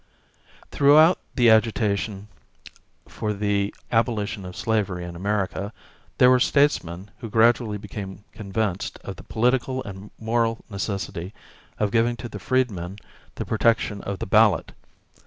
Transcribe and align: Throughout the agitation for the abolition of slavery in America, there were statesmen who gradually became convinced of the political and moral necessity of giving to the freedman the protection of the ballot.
Throughout 0.71 1.19
the 1.35 1.51
agitation 1.51 2.27
for 3.07 3.33
the 3.33 3.71
abolition 3.91 4.45
of 4.45 4.55
slavery 4.55 5.05
in 5.05 5.15
America, 5.15 5.71
there 6.17 6.31
were 6.31 6.39
statesmen 6.39 7.11
who 7.19 7.29
gradually 7.29 7.77
became 7.77 8.23
convinced 8.31 8.97
of 9.03 9.15
the 9.17 9.23
political 9.23 9.83
and 9.83 10.09
moral 10.17 10.65
necessity 10.71 11.35
of 11.77 11.91
giving 11.91 12.15
to 12.15 12.27
the 12.27 12.39
freedman 12.39 12.97
the 13.35 13.45
protection 13.45 14.01
of 14.01 14.17
the 14.17 14.25
ballot. 14.25 14.71